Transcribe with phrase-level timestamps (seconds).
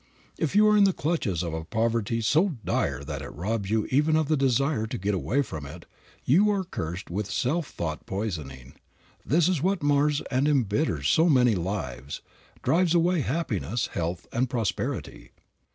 [0.39, 3.85] If you are in the clutches of a poverty so dire that it robs you
[3.91, 5.85] even of the desire to get away from it,
[6.25, 8.73] you are cursed with self thought poisoning.
[9.23, 12.23] This is what mars and embitters so many lives,
[12.63, 15.33] drives away happiness, health and prosperity.